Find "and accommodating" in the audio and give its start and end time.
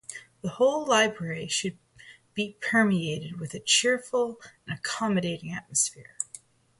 4.65-5.51